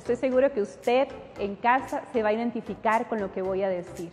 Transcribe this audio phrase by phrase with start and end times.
[0.00, 1.08] Estoy seguro que usted
[1.38, 4.10] en casa se va a identificar con lo que voy a decir.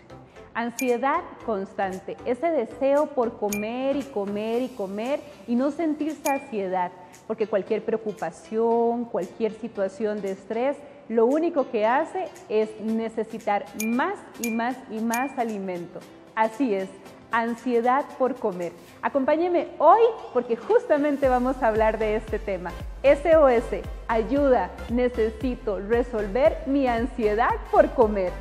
[0.53, 6.91] Ansiedad constante, ese deseo por comer y comer y comer y no sentir saciedad,
[7.25, 10.75] porque cualquier preocupación, cualquier situación de estrés,
[11.07, 16.01] lo único que hace es necesitar más y más y más alimento.
[16.35, 16.89] Así es,
[17.31, 18.71] ansiedad por comer.
[19.01, 20.01] Acompáñeme hoy
[20.33, 22.71] porque justamente vamos a hablar de este tema.
[23.03, 28.31] SOS, ayuda, necesito resolver mi ansiedad por comer.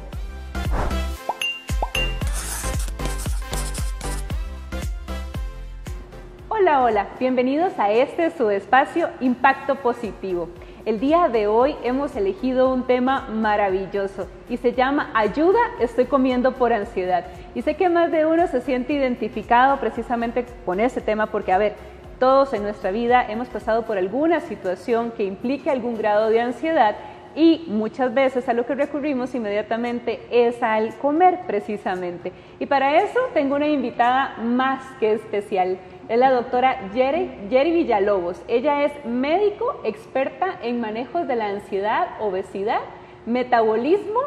[6.49, 10.49] Hola, hola, bienvenidos a este su espacio Impacto Positivo.
[10.87, 16.53] El día de hoy hemos elegido un tema maravilloso y se llama Ayuda, estoy comiendo
[16.53, 17.25] por ansiedad.
[17.57, 21.59] Y sé que más de uno se siente identificado precisamente con ese tema porque, a
[21.59, 21.75] ver,
[22.21, 26.95] todos en nuestra vida hemos pasado por alguna situación que implique algún grado de ansiedad
[27.35, 32.31] y muchas veces a lo que recurrimos inmediatamente es al comer precisamente.
[32.61, 35.79] Y para eso tengo una invitada más que especial
[36.09, 38.41] es la doctora Jerry, Villalobos.
[38.49, 42.81] Ella es médico experta en manejos de la ansiedad, obesidad,
[43.27, 44.21] metabolismo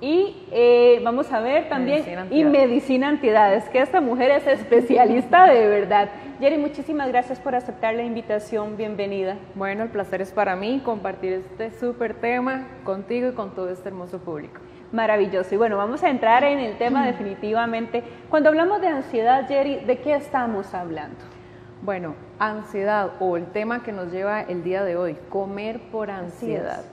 [0.00, 5.68] y eh, vamos a ver también y medicina antiedades, que esta mujer es especialista de
[5.68, 6.08] verdad.
[6.40, 9.36] Jerry, muchísimas gracias por aceptar la invitación, bienvenida.
[9.54, 13.90] Bueno, el placer es para mí compartir este súper tema contigo y con todo este
[13.90, 14.60] hermoso público.
[14.92, 15.54] Maravilloso.
[15.54, 18.04] Y bueno, vamos a entrar en el tema definitivamente.
[18.28, 21.16] Cuando hablamos de ansiedad, Jerry, ¿de qué estamos hablando?
[21.80, 26.84] Bueno, ansiedad o el tema que nos lleva el día de hoy, comer por ansiedad.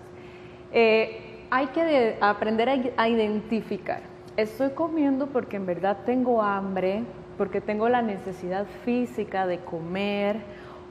[0.71, 4.01] Eh, hay que aprender a identificar.
[4.37, 7.03] Estoy comiendo porque en verdad tengo hambre,
[7.37, 10.37] porque tengo la necesidad física de comer,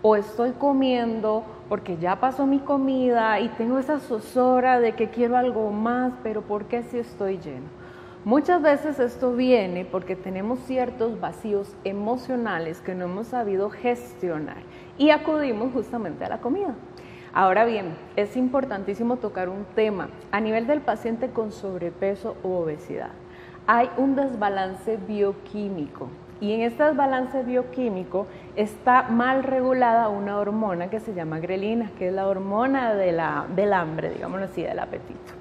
[0.03, 5.37] o estoy comiendo porque ya pasó mi comida y tengo esa zozobra de que quiero
[5.37, 7.67] algo más, pero ¿por qué si estoy lleno?
[8.25, 14.59] Muchas veces esto viene porque tenemos ciertos vacíos emocionales que no hemos sabido gestionar
[14.99, 16.75] y acudimos justamente a la comida.
[17.33, 23.11] Ahora bien, es importantísimo tocar un tema a nivel del paciente con sobrepeso u obesidad.
[23.67, 26.09] Hay un desbalance bioquímico
[26.41, 32.09] y en este desbalance bioquímico está mal regulada una hormona que se llama grelina, que
[32.09, 35.33] es la hormona del hambre, digámoslo así, del apetito.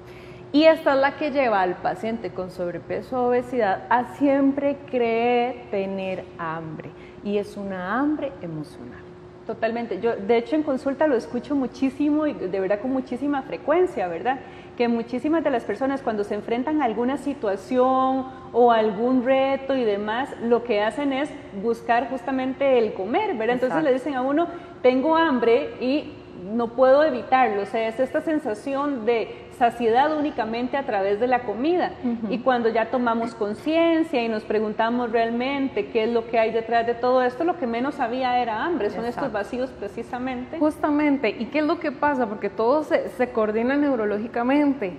[0.50, 5.66] Y esta es la que lleva al paciente con sobrepeso o obesidad a siempre creer
[5.70, 6.90] tener hambre.
[7.22, 9.02] Y es una hambre emocional.
[9.46, 10.00] Totalmente.
[10.00, 14.40] Yo, de hecho, en consulta lo escucho muchísimo y de verdad con muchísima frecuencia, ¿verdad?
[14.78, 19.82] Que muchísimas de las personas cuando se enfrentan a alguna situación o algún reto y
[19.82, 21.28] demás, lo que hacen es
[21.60, 23.54] buscar justamente el comer, ¿verdad?
[23.54, 24.46] Entonces le dicen a uno,
[24.80, 26.12] tengo hambre y
[26.44, 27.62] no puedo evitarlo.
[27.62, 31.92] O sea, es esta sensación de saciedad únicamente a través de la comida.
[32.30, 36.86] Y cuando ya tomamos conciencia y nos preguntamos realmente qué es lo que hay detrás
[36.86, 40.58] de todo esto, lo que menos había era hambre, son estos vacíos precisamente.
[40.58, 42.26] Justamente, ¿y qué es lo que pasa?
[42.26, 44.96] Porque todo se, se coordina neurológicamente.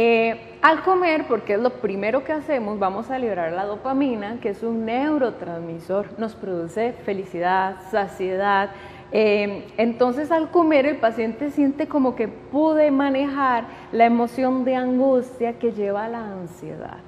[0.00, 4.50] Eh, al comer, porque es lo primero que hacemos, vamos a liberar la dopamina, que
[4.50, 8.70] es un neurotransmisor, nos produce felicidad, saciedad,
[9.10, 15.58] Em, entonces al comer el paciente siente como que pude manejar la emoción de angustia
[15.58, 16.98] que lleva a la ansiedad.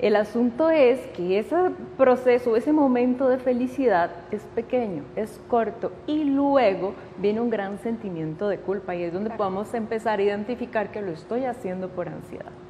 [0.00, 1.56] El asunto es que ese
[1.96, 8.48] proceso, ese momento de felicidad es pequeño, es corto y luego viene un gran sentimiento
[8.48, 12.63] de culpa y es donde podemos empezar a identificar que lo estoy haciendo por ansiedad.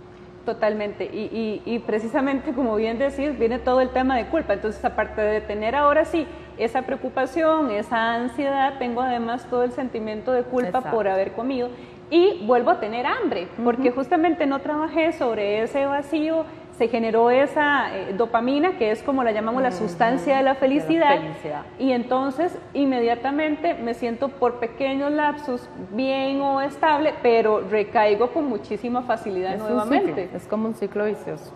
[0.44, 1.04] Totalmente.
[1.04, 4.52] Y, precisamente, como bien decís, viene todo el tema de culpa.
[4.52, 6.26] Entonces, aparte de tener ahora sí
[6.58, 11.70] esa preocupación, esa ansiedad, tengo además todo el sentimiento de culpa por haber comido
[12.10, 16.44] y vuelvo a tener hambre, porque justamente no trabajé sobre ese vacío
[16.78, 21.20] se generó esa eh, dopamina, que es como la llamamos la sustancia de la, felicidad,
[21.78, 29.02] y entonces inmediatamente me siento por pequeños lapsos bien o estable, pero recaigo con muchísima
[29.02, 30.30] facilidad nuevamente.
[30.34, 31.52] es como un ciclo vicioso.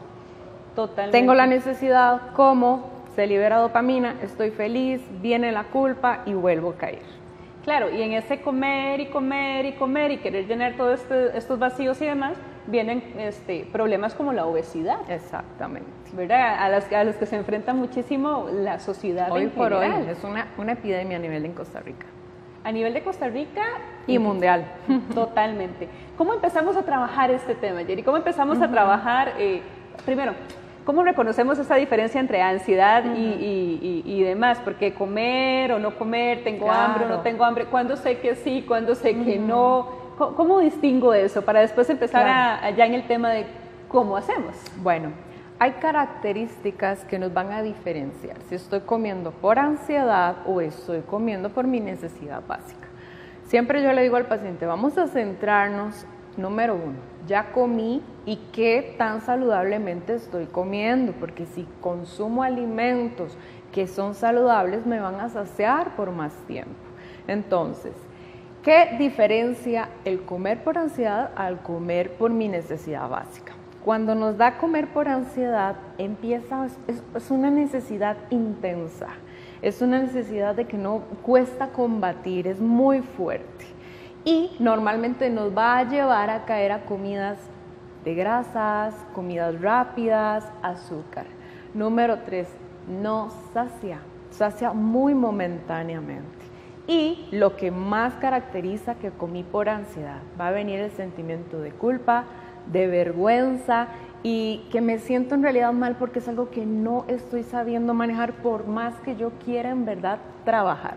[0.77, 1.19] Totalmente.
[1.19, 6.77] Tengo la necesidad, como, se libera dopamina, estoy feliz, viene la culpa y vuelvo a
[6.77, 7.19] caer.
[7.65, 11.59] Claro, y en ese comer y comer y comer y querer llenar todos este, estos
[11.59, 12.35] vacíos y demás,
[12.69, 14.99] vienen este, problemas como la obesidad.
[15.11, 15.89] Exactamente.
[16.13, 16.63] ¿Verdad?
[16.63, 19.31] A, las, a los que se enfrenta muchísimo la sociedad.
[19.31, 22.07] Hoy por hoy es una, una epidemia a nivel de Costa Rica.
[22.65, 23.65] A nivel de Costa Rica
[24.07, 24.65] y mundial.
[25.15, 25.89] Totalmente.
[26.17, 28.03] ¿Cómo empezamos a trabajar este tema, Jerry?
[28.03, 29.63] ¿Cómo empezamos a trabajar, eh,
[30.05, 30.35] primero,
[30.89, 34.59] ¿Cómo reconocemos esa diferencia entre ansiedad y, demás?
[34.65, 38.65] Porque comer o no comer, tengo hambre o no tengo hambre, ¿cuándo sé que sí,
[38.67, 39.98] cuándo sé que no?
[40.19, 43.47] ¿Cómo, distingo eso para después empezar allá en el tema de
[43.87, 44.57] cómo hacemos?
[44.83, 45.13] Bueno,
[45.61, 51.51] hay características que nos van a diferenciar si estoy comiendo por ansiedad o estoy comiendo
[51.51, 52.89] por mi necesidad básica.
[53.45, 56.05] Siempre yo le digo al paciente, vamos a centrarnos,
[56.37, 56.99] número uno,
[57.29, 63.39] ya comí y qué tan saludablemente estoy comiendo, porque si consumo alimentos
[63.73, 66.75] que son saludables me van a saciar por más tiempo.
[67.29, 67.93] Entonces,
[68.63, 73.55] ¿qué diferencia el comer por ansiedad al comer por mi necesidad básica?
[73.85, 79.09] Cuando nos da comer por ansiedad, empieza, es, una necesidad intensa,
[79.63, 83.65] es una necesidad de que no cuesta combatir, es muy fuerte.
[84.25, 87.39] Y normalmente nos va a llevar a caer a comidas
[88.05, 91.27] de grasas, comidas rápidas, azúcar.
[91.73, 92.49] Número tres,
[92.89, 94.01] no sacia,
[94.31, 96.38] sacia muy momentáneamente.
[96.89, 101.71] Y lo que más caracteriza que comí por ansiedad, va a venir el sentimiento de
[101.71, 102.25] culpa,
[102.73, 103.89] de vergüenza
[104.23, 108.33] y que me siento en realidad mal porque es algo que no estoy sabiendo manejar
[108.33, 110.97] por más que yo quiera en verdad trabajar.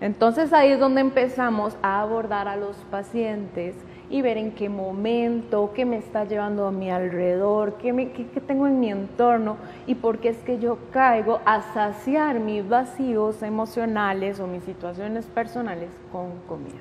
[0.00, 3.76] Entonces ahí es donde empezamos a abordar a los pacientes
[4.12, 8.40] y ver en qué momento, qué me está llevando a mi alrededor, qué, me, qué
[8.46, 9.56] tengo en mi entorno
[9.86, 15.26] y por qué es que yo caigo a saciar mis vacíos emocionales o mis situaciones
[15.26, 16.78] personales con comida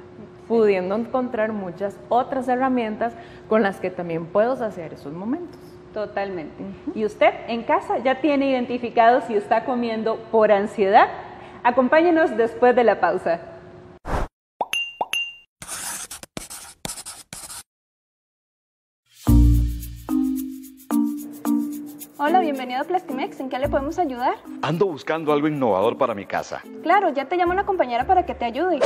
[0.47, 3.13] pudiendo encontrar muchas otras herramientas
[3.47, 5.57] con las que también puedo hacer esos momentos.
[5.93, 6.61] Totalmente.
[6.93, 11.07] ¿Y usted en casa ya tiene identificado si está comiendo por ansiedad?
[11.63, 13.39] Acompáñenos después de la pausa.
[22.31, 23.41] Hola, bienvenido a Plastimex.
[23.41, 24.35] ¿En qué le podemos ayudar?
[24.61, 26.61] Ando buscando algo innovador para mi casa.
[26.81, 28.79] Claro, ya te llamo una compañera para que te ayude.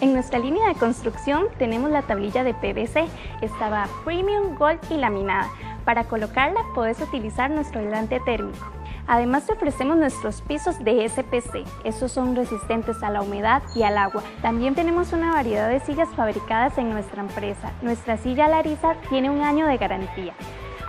[0.00, 3.08] En nuestra línea de construcción tenemos la tablilla de PVC.
[3.40, 5.50] Estaba Premium, Gold y laminada.
[5.84, 8.64] Para colocarla puedes utilizar nuestro aislante térmico.
[9.08, 11.64] Además te ofrecemos nuestros pisos de SPC.
[11.82, 14.22] Estos son resistentes a la humedad y al agua.
[14.42, 17.72] También tenemos una variedad de sillas fabricadas en nuestra empresa.
[17.82, 20.34] Nuestra silla Larisa tiene un año de garantía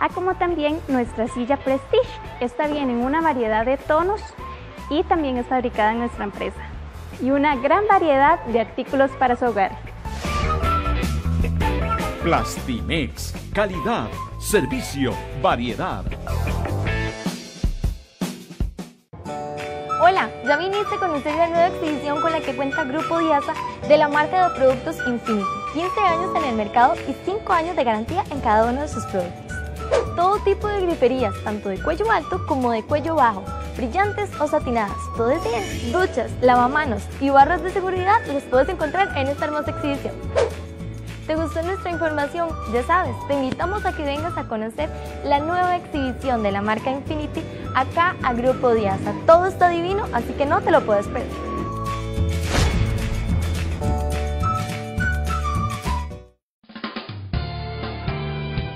[0.04, 2.10] a como también nuestra silla Prestige.
[2.42, 4.22] Esta viene en una variedad de tonos
[4.90, 6.60] y también es fabricada en nuestra empresa.
[7.22, 9.72] Y una gran variedad de artículos para su hogar.
[12.22, 14.10] Plastimex, calidad,
[14.42, 16.04] servicio, variedad.
[20.02, 23.54] Hola, ya viniste a conocer la nueva exhibición con la que cuenta Grupo Diasa
[23.88, 25.46] de la marca de productos Infinity.
[25.74, 29.06] 15 años en el mercado y 5 años de garantía en cada uno de sus
[29.06, 29.43] productos
[30.16, 33.44] todo tipo de griferías, tanto de cuello alto como de cuello bajo,
[33.76, 34.98] brillantes o satinadas.
[35.18, 35.92] Todo es bien.
[35.92, 40.14] Duchas, lavamanos y barras de seguridad los puedes encontrar en esta hermosa exhibición.
[41.28, 42.50] ¿Te gustó nuestra información?
[42.74, 44.90] Ya sabes, te invitamos a que vengas a conocer
[45.24, 47.42] la nueva exhibición de la marca Infinity
[47.76, 49.14] acá a Grupo Diasa.
[49.26, 51.53] Todo está divino, así que no te lo puedes perder.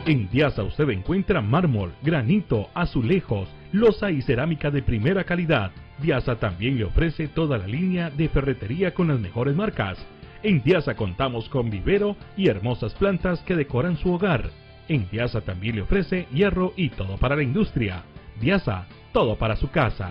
[0.07, 5.71] En Diasa usted encuentra mármol, granito, azulejos, losa y cerámica de primera calidad.
[6.01, 9.97] Diasa también le ofrece toda la línea de ferretería con las mejores marcas.
[10.43, 14.49] En Diasa contamos con vivero y hermosas plantas que decoran su hogar.
[14.87, 18.03] En Diasa también le ofrece hierro y todo para la industria.
[18.39, 20.09] Diasa, todo para su casa.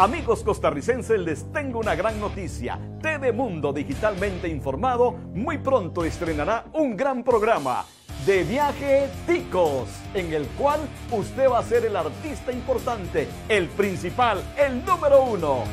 [0.00, 2.80] Amigos costarricenses, les tengo una gran noticia.
[3.02, 7.84] TV Mundo Digitalmente Informado muy pronto estrenará un gran programa
[8.24, 10.80] de viaje ticos, en el cual
[11.10, 15.64] usted va a ser el artista importante, el principal, el número uno.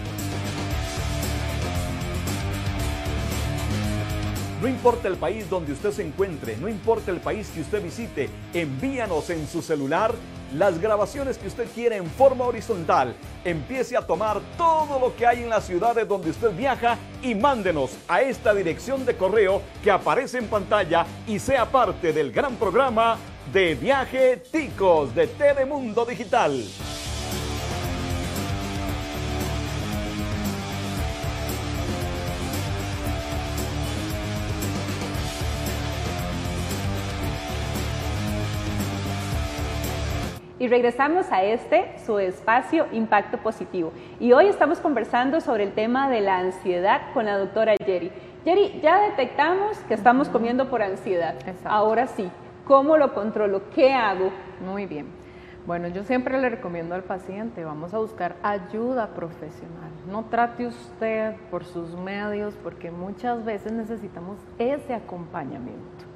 [4.61, 8.29] No importa el país donde usted se encuentre, no importa el país que usted visite,
[8.53, 10.13] envíanos en su celular
[10.53, 13.15] las grabaciones que usted quiere en forma horizontal.
[13.43, 17.91] Empiece a tomar todo lo que hay en las ciudades donde usted viaja y mándenos
[18.07, 23.17] a esta dirección de correo que aparece en pantalla y sea parte del gran programa
[23.51, 26.63] de Viaje Ticos de Telemundo Digital.
[40.67, 43.93] Y regresamos a este, su espacio Impacto Positivo.
[44.19, 48.11] Y hoy estamos conversando sobre el tema de la ansiedad con la doctora Jerry.
[48.43, 51.35] Jerry, ya detectamos que estamos comiendo por ansiedad.
[51.63, 52.29] Ahora sí,
[52.65, 53.69] ¿cómo lo controlo?
[53.73, 54.29] ¿Qué hago?
[54.59, 55.07] Muy bien.
[55.65, 59.89] Bueno, yo siempre le recomiendo al paciente, vamos a buscar ayuda profesional.
[60.11, 66.06] No trate usted por sus medios porque muchas veces necesitamos ese acompañamiento.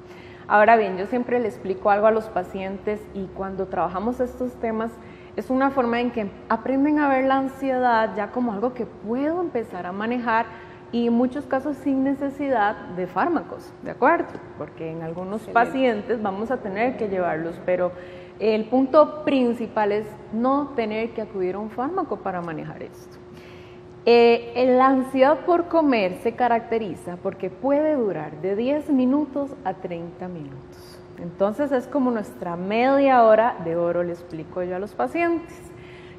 [0.52, 4.92] Ahora bien, yo siempre le explico algo a los pacientes y cuando trabajamos estos temas
[5.34, 9.40] es una forma en que aprenden a ver la ansiedad ya como algo que puedo
[9.40, 10.44] empezar a manejar
[10.92, 14.28] y en muchos casos sin necesidad de fármacos, ¿de acuerdo?
[14.58, 17.92] Porque en algunos pacientes vamos a tener que llevarlos, pero
[18.38, 23.21] el punto principal es no tener que acudir a un fármaco para manejar esto.
[24.04, 30.26] Eh, la ansiedad por comer se caracteriza porque puede durar de 10 minutos a 30
[30.26, 30.98] minutos.
[31.18, 35.56] Entonces es como nuestra media hora de oro, le explico yo a los pacientes.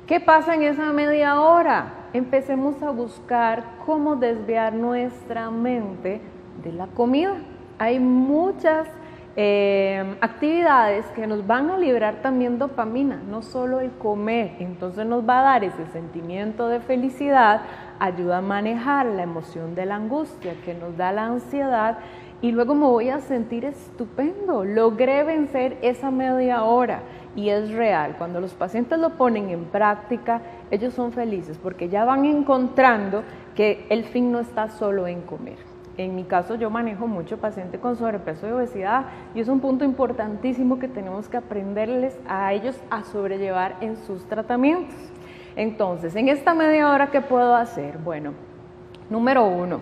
[0.07, 2.09] ¿Qué pasa en esa media hora?
[2.13, 6.21] Empecemos a buscar cómo desviar nuestra mente
[6.63, 7.35] de la comida.
[7.79, 8.87] Hay muchas
[9.35, 15.27] eh, actividades que nos van a liberar también dopamina, no solo el comer, entonces nos
[15.27, 17.61] va a dar ese sentimiento de felicidad,
[17.99, 21.97] ayuda a manejar la emoción de la angustia que nos da la ansiedad
[22.43, 27.01] y luego me voy a sentir estupendo, logré vencer esa media hora
[27.35, 28.15] y es real.
[28.19, 33.23] Cuando los pacientes lo ponen en práctica, ellos son felices porque ya van encontrando
[33.55, 35.72] que el fin no está solo en comer.
[35.97, 39.85] En mi caso yo manejo mucho paciente con sobrepeso y obesidad y es un punto
[39.85, 44.95] importantísimo que tenemos que aprenderles a ellos a sobrellevar en sus tratamientos.
[45.55, 47.99] Entonces, en esta media hora, ¿qué puedo hacer?
[47.99, 48.33] Bueno,
[49.11, 49.81] número uno,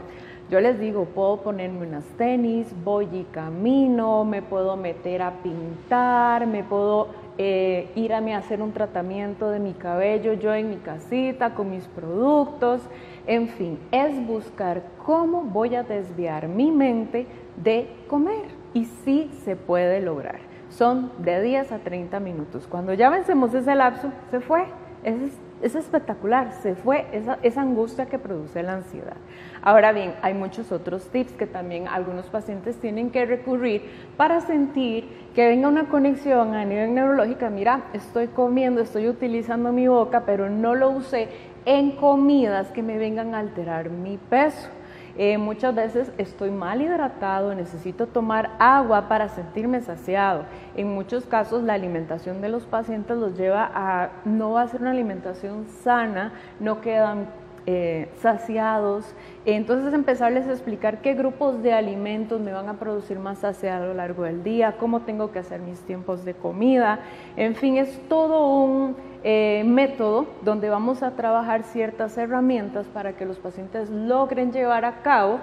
[0.49, 6.45] yo les digo, puedo ponerme unas tenis, voy y camino, me puedo meter a pintar,
[6.45, 11.55] me puedo eh, ir a hacer un tratamiento de mi cabello yo en mi casita
[11.55, 12.81] con mis productos.
[13.27, 18.61] En fin, es buscar cómo voy a desviar mi mente de comer.
[18.73, 20.39] Y sí se puede lograr.
[20.69, 22.67] Son de 10 a 30 minutos.
[22.67, 24.65] Cuando ya vencemos ese lapso, se fue.
[25.03, 25.15] Es,
[25.61, 29.17] es espectacular, se fue esa, angustia que produce la ansiedad.
[29.61, 33.83] Ahora bien, hay muchos otros tips que también algunos pacientes tienen que recurrir
[34.17, 37.49] para sentir que venga una conexión a nivel neurológica.
[37.49, 41.29] Mira, estoy comiendo, estoy utilizando mi boca, pero no lo usé
[41.65, 44.69] en comidas que me vengan a alterar mi peso.
[45.17, 50.45] Eh, muchas veces estoy mal hidratado, necesito tomar agua para sentirme saciado.
[50.75, 54.81] En muchos casos la alimentación de los pacientes los lleva a no va a ser
[54.81, 57.27] una alimentación sana, no quedan
[57.67, 59.13] eh, saciados.
[59.45, 63.87] Entonces empezarles a explicar qué grupos de alimentos me van a producir más saciado a
[63.87, 66.99] lo largo del día, cómo tengo que hacer mis tiempos de comida.
[67.35, 73.25] En fin, es todo un eh, método donde vamos a trabajar ciertas herramientas para que
[73.25, 75.39] los pacientes logren llevar a cabo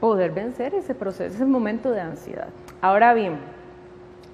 [0.00, 2.48] poder vencer ese proceso, ese momento de ansiedad.
[2.80, 3.38] Ahora bien,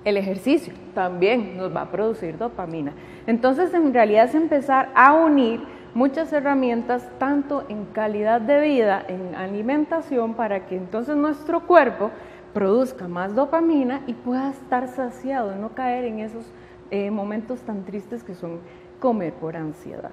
[0.04, 2.92] el ejercicio también nos va a producir dopamina.
[3.26, 5.60] Entonces, en realidad es empezar a unir
[5.94, 12.10] muchas herramientas, tanto en calidad de vida, en alimentación, para que entonces nuestro cuerpo
[12.52, 16.44] produzca más dopamina y pueda estar saciado, no caer en esos
[16.90, 18.60] eh, momentos tan tristes que son
[19.02, 20.12] comer por ansiedad.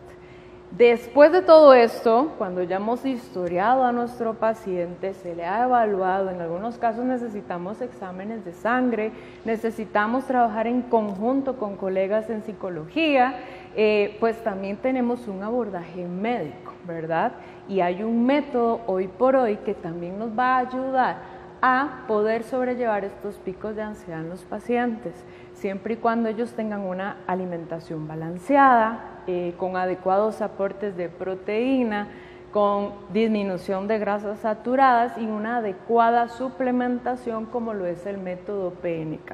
[0.72, 6.29] Después de todo esto, cuando ya hemos historiado a nuestro paciente, se le ha evaluado,
[6.29, 9.12] en algunos casos necesitamos exámenes de sangre,
[9.46, 13.36] necesitamos trabajar en conjunto con colegas en psicología,
[13.75, 17.34] eh, pues también tenemos un abordaje médico, ¿verdad?
[17.67, 22.43] Y hay un método hoy por hoy que también nos va a ayudar a poder
[22.43, 25.13] sobrellevar estos picos de ansiedad en los pacientes
[25.59, 32.07] siempre y cuando ellos tengan una alimentación balanceada, eh, con adecuados aportes de proteína,
[32.51, 39.33] con disminución de grasas saturadas y una adecuada suplementación como lo es el método PNK.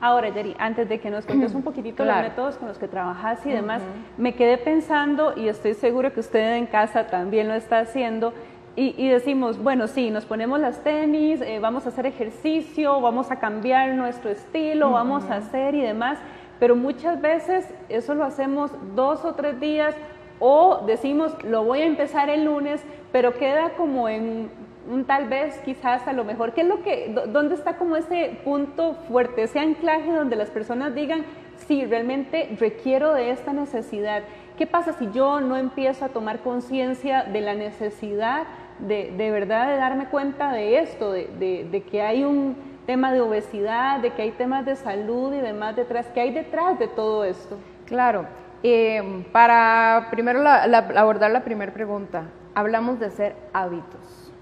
[0.00, 3.44] Ahora, Yeri, antes de que nos cuentes un poquitito los métodos con los que trabajas
[3.46, 3.80] y demás,
[4.18, 8.34] me quedé pensando, y estoy seguro que usted en casa también lo está haciendo,
[8.76, 13.38] y, decimos, bueno, sí, nos ponemos las tenis, eh, vamos a hacer ejercicio, vamos a
[13.38, 16.18] cambiar nuestro estilo, vamos a hacer y demás,
[16.58, 19.94] pero muchas veces eso lo hacemos dos o tres días
[20.40, 24.50] o decimos, lo voy a empezar el lunes, pero queda como en
[24.90, 28.38] un tal vez, quizás a lo mejor, ¿qué es lo que, dónde está como ese
[28.44, 31.24] punto fuerte, ese anclaje donde las personas digan,
[31.68, 34.24] sí, realmente requiero de esta necesidad?
[34.58, 38.46] ¿Qué pasa si yo no empiezo a tomar conciencia de la necesidad
[38.78, 43.20] de, de, verdad de darme cuenta de esto, de, de, que hay un tema de
[43.20, 47.24] obesidad, de que hay temas de salud y demás detrás, ¿qué hay detrás de todo
[47.24, 47.56] esto?
[47.86, 48.26] Claro,
[48.62, 54.32] eh, para primero abordar la primera pregunta, hablamos de ser hábitos.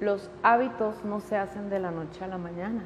[0.00, 2.82] Los hábitos no se hacen de la noche a la mañana.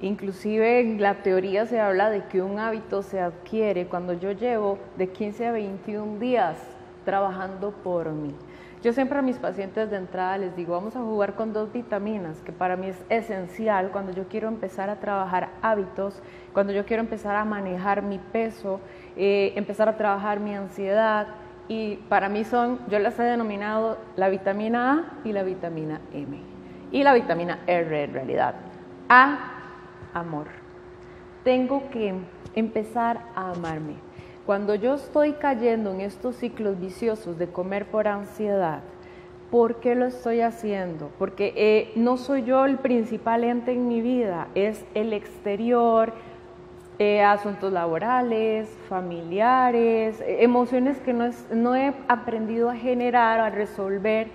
[0.00, 4.78] Inclusive en la teoría se habla de que un hábito se adquiere cuando yo llevo
[4.96, 6.56] de 15 a 21 días
[7.04, 8.34] trabajando por mí.
[8.82, 12.40] Yo siempre a mis pacientes de entrada les digo, vamos a jugar con dos vitaminas,
[12.42, 17.02] que para mí es esencial cuando yo quiero empezar a trabajar hábitos, cuando yo quiero
[17.02, 18.80] empezar a manejar mi peso,
[19.16, 21.26] eh, empezar a trabajar mi ansiedad.
[21.66, 26.40] Y para mí son, yo las he denominado la vitamina A y la vitamina M.
[26.92, 28.54] Y la vitamina R en realidad.
[29.08, 29.38] A,
[30.14, 30.46] amor.
[31.42, 32.14] Tengo que
[32.54, 34.07] empezar a amarme
[34.48, 38.80] cuando yo estoy cayendo en estos ciclos viciosos de comer por ansiedad,
[39.50, 41.10] ¿por qué lo estoy haciendo?
[41.18, 46.14] Porque eh, no soy yo el principal ente en mi vida, es el exterior,
[46.98, 54.28] eh, asuntos laborales, familiares, eh, emociones que no, no, he aprendido a generar, a resolver,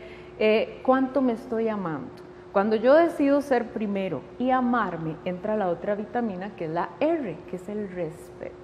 [0.84, 2.12] cuánto me estoy amando.
[2.52, 7.36] Cuando yo decido ser primero y amarme, entra la otra vitamina que es la R,
[7.50, 8.63] que es el respeto.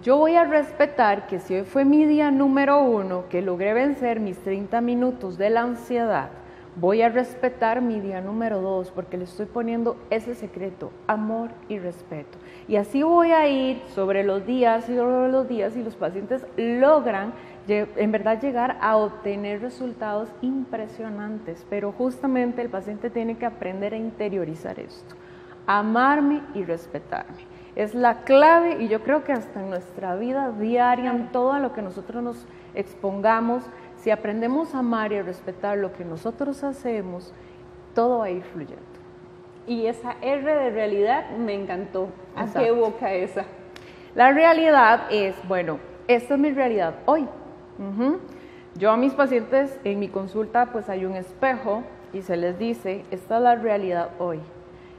[0.00, 4.20] Yo voy a respetar que si hoy fue mi día número uno, que logré vencer
[4.20, 6.30] mis 30 minutos de la ansiedad,
[6.76, 11.80] voy a respetar mi día número dos porque le estoy poniendo ese secreto, amor y
[11.80, 12.38] respeto.
[12.68, 16.46] Y así voy a ir sobre los días y sobre los días y los pacientes
[16.56, 17.32] logran
[17.66, 23.96] en verdad llegar a obtener resultados impresionantes, pero justamente el paciente tiene que aprender a
[23.96, 25.16] interiorizar esto,
[25.66, 27.47] amarme y respetarme
[27.78, 31.72] es la clave y yo creo que hasta en nuestra vida diaria, en todo lo
[31.72, 32.44] que nosotros nos
[32.74, 33.62] expongamos,
[33.98, 37.32] si aprendemos a amar y a respetar lo que nosotros hacemos,
[37.94, 38.82] todo va a ir fluyendo.
[39.68, 42.08] Y esa R de realidad me encantó.
[42.34, 43.44] ¿A qué evoca esa?
[44.16, 47.28] La realidad es, bueno, esta es mi realidad hoy.
[48.74, 53.04] Yo a mis pacientes en mi consulta pues hay un espejo y se les dice,
[53.12, 54.40] esta es la realidad hoy.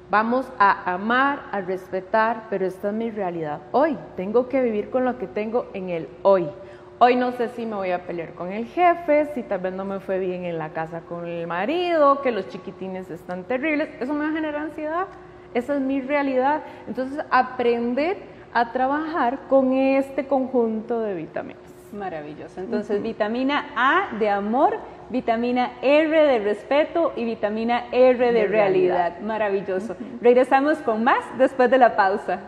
[0.09, 3.95] Vamos a amar, a respetar, pero esta es mi realidad hoy.
[4.15, 6.49] Tengo que vivir con lo que tengo en el hoy.
[6.97, 9.85] Hoy no sé si me voy a pelear con el jefe, si tal vez no
[9.85, 13.89] me fue bien en la casa con el marido, que los chiquitines están terribles.
[13.99, 15.05] Eso me va a generar ansiedad.
[15.53, 16.63] Esa es mi realidad.
[16.87, 18.17] Entonces, aprender
[18.51, 21.61] a trabajar con este conjunto de vitaminas.
[21.93, 22.59] Maravilloso.
[22.59, 24.77] Entonces, vitamina A de amor,
[25.09, 29.19] vitamina R de respeto y vitamina R de, realidad.
[29.21, 29.95] Maravilloso.
[30.21, 32.39] Regresamos con más después de la pausa.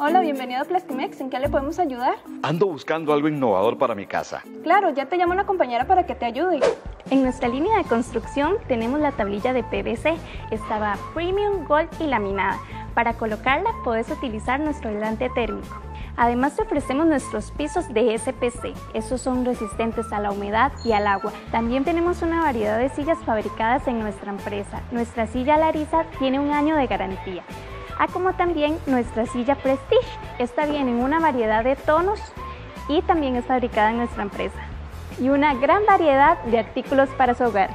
[0.00, 1.20] Hola, bienvenido a Plastimex.
[1.20, 2.14] ¿En qué le podemos ayudar?
[2.42, 4.42] Ando buscando algo innovador para mi casa.
[4.62, 6.60] Claro, ya te llamo una compañera para que te ayude.
[7.10, 10.14] En nuestra línea de construcción tenemos la tablilla de PVC.
[10.50, 12.58] Estaba Premium, Gold y laminada.
[12.98, 15.80] Para colocarla puedes utilizar nuestro aislante térmico.
[16.16, 18.74] Además te ofrecemos nuestros pisos de SPC.
[18.92, 21.32] Estos son resistentes a la humedad y al agua.
[21.52, 24.82] También tenemos una variedad de sillas fabricadas en nuestra empresa.
[24.90, 27.44] Nuestra silla Larisa tiene un año de garantía
[28.00, 30.18] ah, como también nuestra silla Prestige.
[30.40, 32.20] Esta viene en una variedad de tonos
[32.88, 34.58] y también es fabricada en nuestra empresa.
[35.20, 37.70] Y una gran variedad de artículos para su hogar.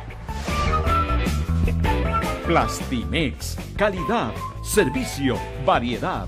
[2.45, 6.27] Plastimex, calidad, servicio, variedad.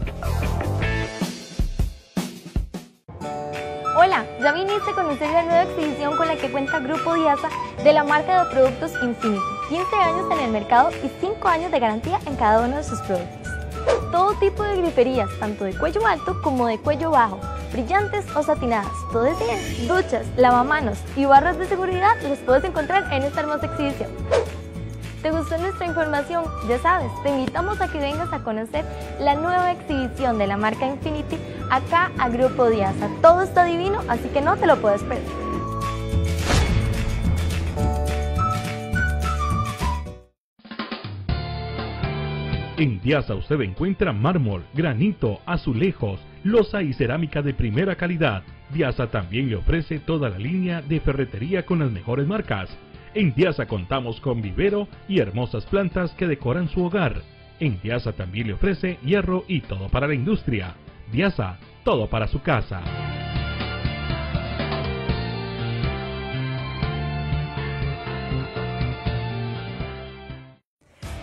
[3.98, 7.50] Hola, ¿ya viniste a conocer la nueva exhibición con la que cuenta Grupo Diasa
[7.84, 9.42] de la marca de productos Infinity?
[9.70, 13.00] 15 años en el mercado y 5 años de garantía en cada uno de sus
[13.02, 13.56] productos
[14.16, 17.38] todo tipo de griferías, tanto de cuello alto como de cuello bajo,
[17.74, 19.88] brillantes o satinadas, todo es bien.
[19.90, 24.10] Duchas, lavamanos y barras de seguridad los puedes encontrar en esta hermosa exhibición.
[25.26, 26.46] ¿Te gustó nuestra información?
[26.70, 28.86] Ya sabes, te invitamos a que vengas a conocer
[29.20, 31.38] la nueva exhibición de la marca Infinity
[31.72, 33.10] acá a Grupo Diasa.
[33.24, 35.24] Todo está divino, así que no te lo puedes perder.
[42.78, 48.44] En Diasa usted encuentra mármol, granito, azulejos, losa y cerámica de primera calidad.
[48.70, 52.70] Diasa también le ofrece toda la línea de ferretería con las mejores marcas.
[53.16, 57.22] En Diasa contamos con vivero y hermosas plantas que decoran su hogar.
[57.62, 60.76] En Diasa también le ofrece hierro y todo para la industria.
[61.14, 62.82] Diasa, todo para su casa.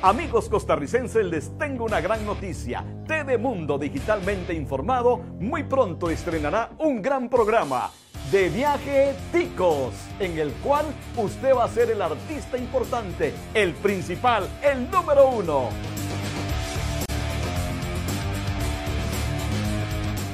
[0.01, 2.87] Amigos costarricenses, les tengo una gran noticia.
[3.07, 7.91] TV Mundo Digitalmente Informado muy pronto estrenará un gran programa
[8.33, 10.87] de viaje ticos, en el cual
[11.19, 15.69] usted va a ser el artista importante, el principal, el número uno.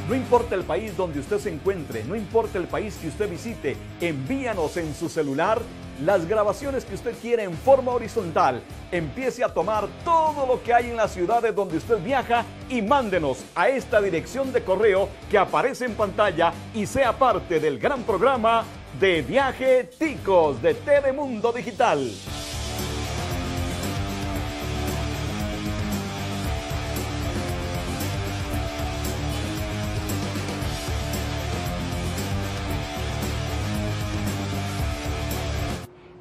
[0.08, 3.76] No importa el país donde usted se encuentre, no importa el país que usted visite,
[4.00, 5.60] envíanos en su celular
[6.04, 8.62] las grabaciones que usted quiere en forma horizontal.
[8.90, 13.44] Empiece a tomar todo lo que hay en las ciudades donde usted viaja y mándenos
[13.54, 18.64] a esta dirección de correo que aparece en pantalla y sea parte del gran programa
[18.98, 22.10] de Viaje Ticos de TV Mundo Digital.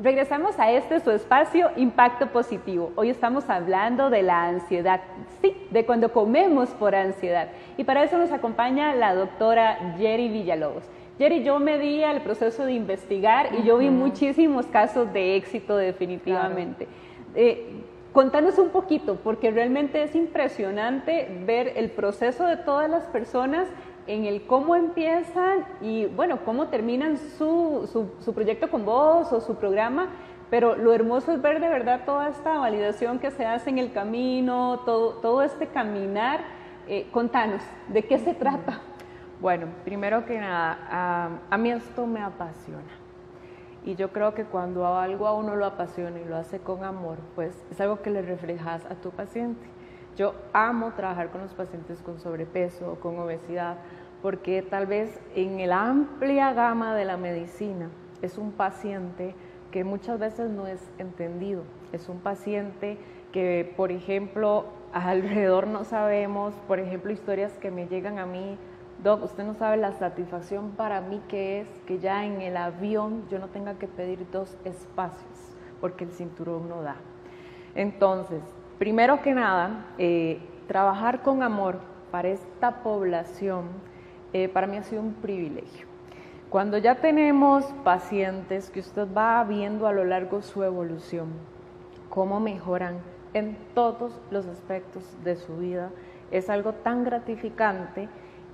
[0.07, 2.93] Regresamos a este su espacio Impacto Positivo.
[2.95, 5.01] Hoy estamos hablando de la ansiedad,
[5.41, 7.49] sí, de cuando comemos por ansiedad.
[7.75, 10.85] Y para eso nos acompaña la doctora Jerry Villalobos.
[11.17, 15.75] Jerry, yo me di al proceso de investigar y yo vi muchísimos casos de éxito
[15.75, 16.87] definitivamente.
[17.35, 17.65] Eh,
[18.13, 23.67] contanos un poquito, porque realmente es impresionante ver el proceso de todas las personas
[24.07, 27.89] en el cómo empiezan y bueno, cómo terminan su,
[28.19, 30.09] su, proyecto con vos o su programa,
[30.49, 33.91] pero lo hermoso es ver de verdad toda esta validación que se hace en el
[33.91, 36.41] camino, todo, todo este caminar.
[36.87, 38.79] Eh, contanos, ¿de qué se trata?
[39.41, 43.07] Bueno, primero que nada, a, a mí esto me apasiona.
[43.85, 47.17] Y yo creo que cuando algo a uno lo apasiona y lo hace con amor,
[47.35, 49.76] pues es algo que le reflejas a tu paciente.
[50.17, 53.77] Yo amo trabajar con los pacientes con sobrepeso o con obesidad
[54.23, 57.89] porque tal vez en la amplia gama de la medicina
[58.23, 59.35] es un paciente
[59.69, 61.61] que muchas veces no es entendido.
[61.91, 62.97] Es un paciente
[63.31, 68.57] que, por ejemplo, alrededor no sabemos, por ejemplo, historias que me llegan a mí,
[69.03, 73.29] Doc, usted no sabe la satisfacción para mí que es que ya en el avión
[73.29, 76.95] yo no tenga que pedir dos espacios porque el cinturón no da.
[77.75, 78.41] Entonces,
[78.77, 81.79] primero que nada, eh, trabajar con amor
[82.11, 83.65] para esta población
[84.33, 85.87] eh, para mí ha sido un privilegio.
[86.49, 91.27] Cuando ya tenemos pacientes que usted va viendo a lo largo su evolución,
[92.09, 92.99] cómo mejoran
[93.33, 95.89] en todos los aspectos de su vida,
[96.31, 98.09] es algo tan gratificante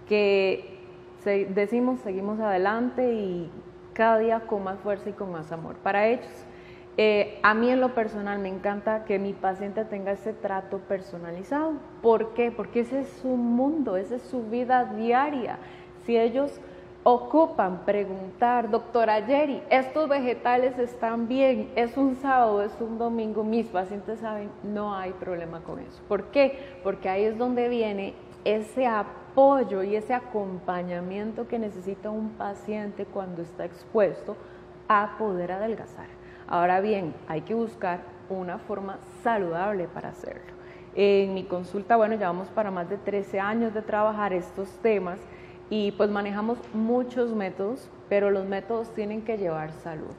[0.08, 0.80] que
[1.24, 3.50] decimos seguimos adelante y
[3.94, 5.76] cada día con más fuerza y con más amor.
[5.78, 6.46] Para ellos,
[6.96, 11.74] eh, a mí en lo personal me encanta que mi paciente tenga ese trato personalizado.
[12.02, 12.52] ¿Por qué?
[12.52, 15.58] Porque ese es su mundo, esa es su vida diaria.
[16.06, 16.60] Si ellos
[17.04, 23.68] ocupan preguntar, doctora Jerry, estos vegetales están bien, es un sábado, es un domingo, mis
[23.68, 26.02] pacientes saben, no hay problema con eso.
[26.08, 26.78] ¿Por qué?
[26.84, 28.14] Porque ahí es donde viene
[28.46, 34.38] ese apoyo y ese acompañamiento que necesita un paciente cuando está expuesto
[34.88, 36.23] a poder adelgazar.
[36.54, 40.54] Ahora bien, hay que buscar una forma saludable para hacerlo.
[40.94, 45.18] En mi consulta, bueno, llevamos para más de 13 años de trabajar estos temas
[45.72, 50.14] y pues manejamos muchos métodos, pero los métodos tienen que llevar salud.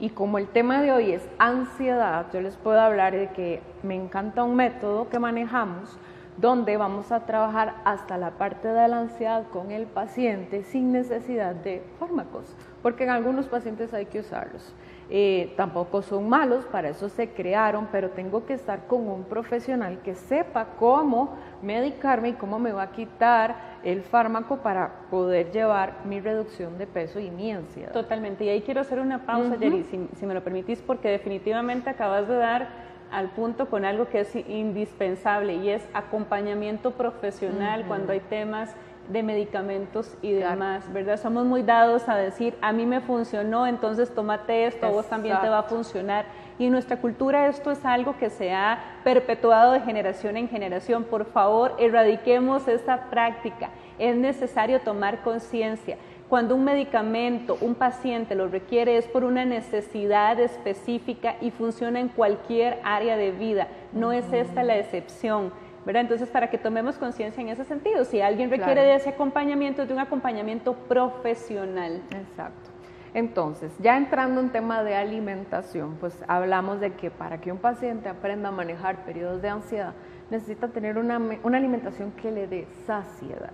[0.00, 3.94] Y como el tema de hoy es ansiedad, yo les puedo hablar de que me
[3.94, 6.00] encanta un método que manejamos
[6.36, 11.54] donde vamos a trabajar hasta la parte de la ansiedad con el paciente sin necesidad
[11.54, 14.74] de fármacos, porque en algunos pacientes hay que usarlos.
[15.08, 20.00] Eh, tampoco son malos, para eso se crearon, pero tengo que estar con un profesional
[20.02, 25.98] que sepa cómo medicarme y cómo me va a quitar el fármaco para poder llevar
[26.06, 27.92] mi reducción de peso y mi ansiedad.
[27.92, 32.26] Totalmente, y ahí quiero hacer una pausa, Jerry, si, me lo permitís, porque definitivamente acabas
[32.26, 32.68] de dar
[33.12, 38.74] al punto con algo que es indispensable y es acompañamiento profesional cuando hay temas
[39.08, 41.20] de medicamentos y demás, ¿verdad?
[41.20, 45.40] Somos muy dados a decir, a mí me funcionó, entonces tómate esto, a vos también
[45.40, 46.26] te va a funcionar.
[46.58, 51.04] Y en nuestra cultura esto es algo que se ha perpetuado de generación en generación.
[51.04, 53.70] Por favor, erradiquemos esta práctica.
[53.98, 55.98] Es necesario tomar conciencia.
[56.28, 62.08] Cuando un medicamento, un paciente lo requiere es por una necesidad específica y funciona en
[62.08, 63.68] cualquier área de vida.
[63.92, 65.52] No es esta la excepción.
[65.94, 69.92] Entonces, para que tomemos conciencia en ese sentido, si alguien requiere de ese acompañamiento, de
[69.92, 72.02] un acompañamiento profesional.
[72.10, 72.70] Exacto.
[73.14, 78.08] Entonces, ya entrando en tema de alimentación, pues hablamos de que para que un paciente
[78.08, 79.94] aprenda a manejar periodos de ansiedad,
[80.28, 83.52] necesita tener una, alimentación que le dé saciedad.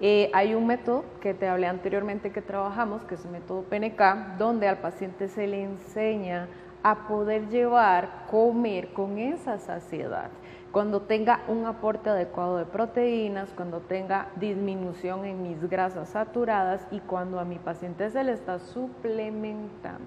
[0.00, 4.38] Eh, hay un método que te hablé anteriormente que trabajamos, que es el método PNK,
[4.38, 6.48] donde al paciente se le enseña
[6.82, 10.30] a poder llevar, comer con esa saciedad
[10.76, 17.00] cuando tenga un aporte adecuado de proteínas, cuando tenga disminución en mis grasas saturadas y
[17.00, 20.04] cuando a mi paciente se le está suplementando.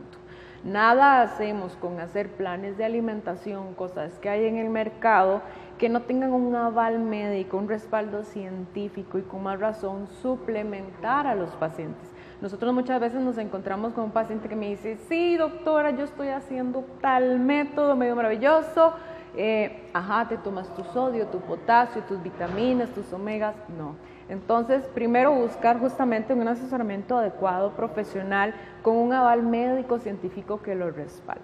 [0.63, 5.41] Nada hacemos con hacer planes de alimentación, cosas que hay en el mercado,
[5.79, 11.33] que no tengan un aval médico, un respaldo científico y con más razón suplementar a
[11.33, 12.11] los pacientes.
[12.41, 16.27] Nosotros muchas veces nos encontramos con un paciente que me dice, sí doctora, yo estoy
[16.27, 18.93] haciendo tal método medio maravilloso,
[19.41, 23.95] eh, ajá, te tomas tu sodio, tu potasio, tus vitaminas, tus omegas, no.
[24.27, 30.91] Entonces, primero buscar justamente un asesoramiento adecuado, profesional, con un aval médico científico que lo
[30.91, 31.41] respalde.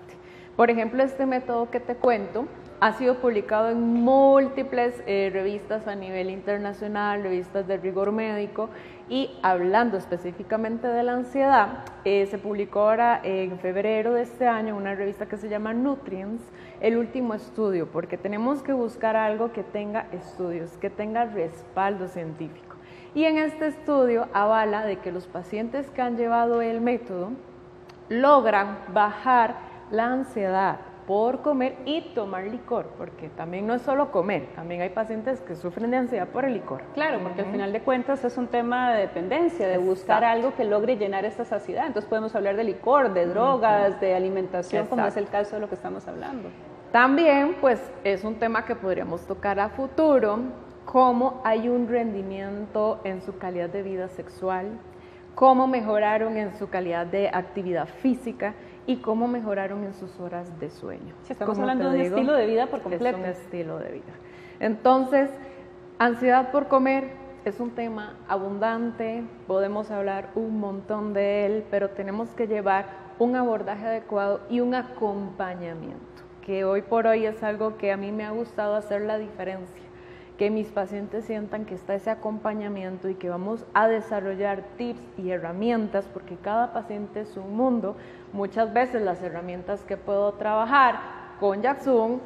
[0.57, 2.47] Por ejemplo, este método que te cuento
[2.79, 8.69] ha sido publicado en múltiples eh, revistas a nivel internacional, revistas de rigor médico,
[9.07, 14.75] y hablando específicamente de la ansiedad, eh, se publicó ahora en febrero de este año
[14.75, 16.43] una revista que se llama Nutrients,
[16.81, 22.75] el último estudio, porque tenemos que buscar algo que tenga estudios, que tenga respaldo científico.
[23.13, 27.29] Y en este estudio avala de que los pacientes que han llevado el método
[28.09, 29.55] logran bajar
[29.91, 34.89] la ansiedad por comer y tomar licor, porque también no es solo comer, también hay
[34.89, 36.81] pacientes que sufren de ansiedad por el licor.
[36.93, 40.63] Claro, porque al final de cuentas es un tema de dependencia, de buscar algo que
[40.63, 41.85] logre llenar esta saciedad.
[41.85, 45.69] Entonces podemos hablar de licor, de drogas, de alimentación, como es el caso de lo
[45.69, 46.49] que estamos hablando.
[46.91, 50.39] También, pues, es un tema que podríamos tocar a futuro,
[50.85, 54.79] cómo hay un rendimiento en su calidad de vida sexual,
[55.35, 58.53] cómo mejoraron en su calidad de actividad física
[58.87, 61.15] y cómo mejoraron en sus horas de sueño.
[61.27, 63.17] estamos hablando de un estilo de vida por completo.
[63.17, 64.13] Es un estilo de vida.
[64.59, 65.29] Entonces,
[65.97, 67.11] ansiedad por comer
[67.45, 72.87] es un tema abundante, podemos hablar un montón de él, pero tenemos que llevar
[73.19, 78.11] un abordaje adecuado y un acompañamiento, que hoy por hoy es algo que a mí
[78.11, 79.85] me ha gustado hacer la diferencia
[80.37, 85.31] que mis pacientes sientan que está ese acompañamiento y que vamos a desarrollar tips y
[85.31, 87.95] herramientas, porque cada paciente es un mundo.
[88.35, 90.99] Muchas veces las herramientas que puedo trabajar
[91.39, 92.19] con Jackson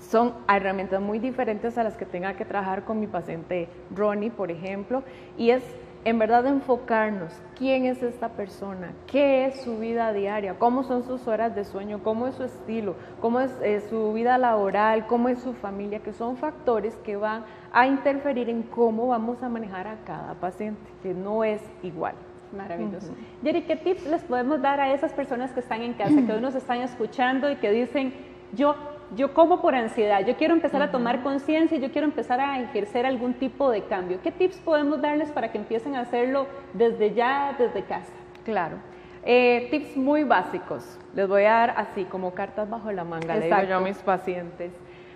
[0.00, 4.50] son herramientas muy diferentes a las que tenga que trabajar con mi paciente Ronnie, por
[4.50, 5.04] ejemplo,
[5.36, 5.62] y es
[6.04, 7.32] en verdad enfocarnos.
[7.56, 12.00] Quién es esta persona, qué es su vida diaria, cómo son sus horas de sueño,
[12.02, 16.12] cómo es su estilo, cómo es eh, su vida laboral, cómo es su familia, que
[16.12, 21.14] son factores que van a interferir en cómo vamos a manejar a cada paciente, que
[21.14, 22.16] no es igual.
[22.52, 23.14] Maravilloso.
[23.42, 26.40] Jerry, ¿qué tips les podemos dar a esas personas que están en casa, que hoy
[26.40, 28.12] nos están escuchando y que dicen,
[28.52, 28.74] yo
[29.16, 33.06] yo como por ansiedad, yo quiero empezar a tomar conciencia, yo quiero empezar a ejercer
[33.06, 34.20] algún tipo de cambio.
[34.22, 38.12] ¿Qué tips podemos darles para que empiecen a hacerlo desde ya, desde casa?
[38.44, 38.76] Claro.
[39.24, 40.98] Eh, tips muy básicos.
[41.14, 43.98] Les voy a dar así, como cartas bajo la manga, le digo yo a mis
[43.98, 44.72] pacientes.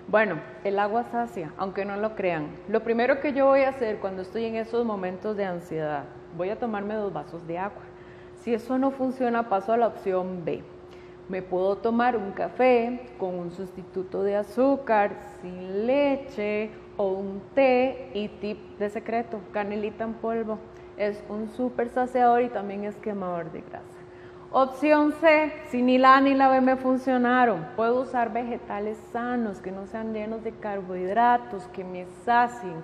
[0.08, 2.48] Bueno, el agua sacia, aunque no lo crean.
[2.68, 6.04] Lo primero que yo voy a hacer cuando estoy en esos momentos de ansiedad,
[6.36, 7.82] voy a tomarme dos vasos de agua.
[8.42, 10.62] Si eso no funciona, paso a la opción B
[11.28, 18.10] me puedo tomar un café con un sustituto de azúcar, sin leche o un té
[18.12, 20.58] y tip de secreto, canelita en polvo.
[20.96, 23.86] Es un súper saciador y también es quemador de grasa.
[24.50, 29.72] Opción C, si ni la ni la B me funcionaron, puedo usar vegetales sanos que
[29.72, 32.74] no sean llenos de carbohidratos, que me sacien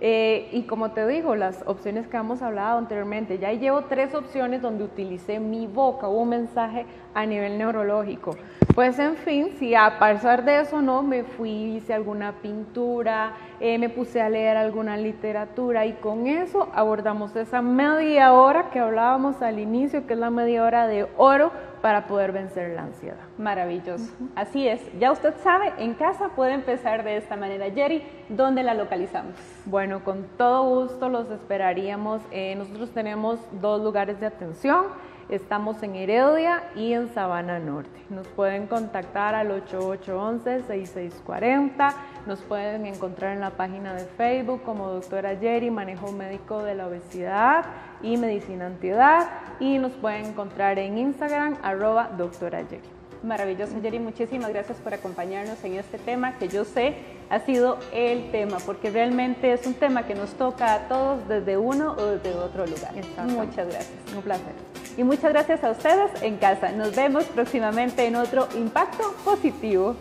[0.00, 4.62] eh, y como te digo, las opciones que hemos hablado anteriormente, ya llevo tres opciones
[4.62, 8.36] donde utilicé mi boca, hubo un mensaje a nivel neurológico.
[8.74, 13.76] Pues en fin, si a pesar de eso no, me fui, hice alguna pintura, eh,
[13.78, 19.42] me puse a leer alguna literatura y con eso abordamos esa media hora que hablábamos
[19.42, 23.16] al inicio, que es la media hora de oro para poder vencer la ansiedad.
[23.38, 24.12] Maravilloso.
[24.34, 24.80] Así es.
[24.98, 27.70] Ya usted sabe, en casa puede empezar de esta manera.
[27.70, 29.34] Jerry, ¿dónde la localizamos?
[29.64, 32.20] Bueno, con todo gusto los esperaríamos.
[32.30, 34.84] Eh, nosotros tenemos dos lugares de atención.
[35.30, 38.02] Estamos en Heredia y en Sabana Norte.
[38.10, 41.94] Nos pueden contactar al 8811-6640.
[42.26, 46.86] Nos pueden encontrar en la página de Facebook como doctora Jerry, manejo médico de la
[46.86, 47.64] obesidad
[48.02, 49.28] y medicina antiedad.
[49.58, 53.00] Y nos pueden encontrar en Instagram arroba doctora Jerry.
[53.22, 53.98] Maravilloso, Jerry.
[53.98, 56.94] Muchísimas gracias por acompañarnos en este tema que yo sé
[57.28, 61.56] ha sido el tema, porque realmente es un tema que nos toca a todos desde
[61.58, 62.92] uno o desde otro lugar.
[63.28, 64.14] Muchas gracias.
[64.14, 64.52] Un placer.
[64.96, 66.72] Y muchas gracias a ustedes en casa.
[66.72, 69.96] Nos vemos próximamente en otro Impacto Positivo.